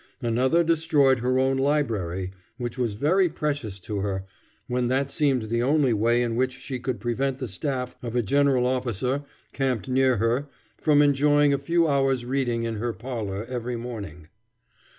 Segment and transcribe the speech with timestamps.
[0.23, 4.25] Another destroyed her own library, which was very precious to her,
[4.65, 8.23] when that seemed the only way in which she could prevent the staff of a
[8.23, 10.47] general officer, camped near her,
[10.79, 14.27] from enjoying a few hours' reading in her parlor every morning.